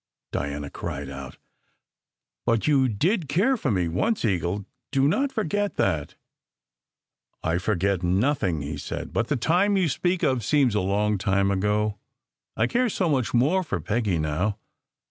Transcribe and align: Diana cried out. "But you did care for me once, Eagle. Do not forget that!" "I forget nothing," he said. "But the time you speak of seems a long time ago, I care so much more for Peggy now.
Diana 0.31 0.71
cried 0.71 1.11
out. 1.11 1.37
"But 2.43 2.65
you 2.67 2.89
did 2.89 3.29
care 3.29 3.55
for 3.55 3.69
me 3.69 3.87
once, 3.87 4.25
Eagle. 4.25 4.65
Do 4.91 5.07
not 5.07 5.31
forget 5.31 5.75
that!" 5.75 6.15
"I 7.53 7.59
forget 7.59 8.01
nothing," 8.01 8.63
he 8.63 8.77
said. 8.79 9.13
"But 9.13 9.27
the 9.27 9.35
time 9.37 9.77
you 9.77 9.87
speak 9.87 10.23
of 10.23 10.43
seems 10.43 10.73
a 10.73 10.81
long 10.81 11.19
time 11.19 11.51
ago, 11.51 11.99
I 12.57 12.65
care 12.65 12.89
so 12.89 13.09
much 13.09 13.35
more 13.35 13.61
for 13.63 13.79
Peggy 13.79 14.17
now. 14.17 14.57